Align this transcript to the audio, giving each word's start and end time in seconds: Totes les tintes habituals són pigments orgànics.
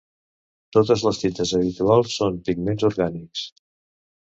Totes 0.77 1.03
les 1.09 1.21
tintes 1.25 1.53
habituals 1.61 2.19
són 2.19 2.43
pigments 2.51 2.91
orgànics. 2.93 3.49